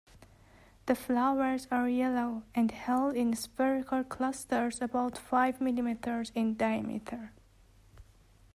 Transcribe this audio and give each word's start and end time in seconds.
The 0.87 0.95
flowers 0.95 1.67
are 1.69 1.87
yellow, 1.87 2.41
and 2.55 2.71
held 2.71 3.15
in 3.15 3.35
spherical 3.35 4.03
clusters 4.03 4.81
about 4.81 5.15
five 5.15 5.61
millimetres 5.61 6.31
in 6.33 6.55
diameter. 6.57 7.33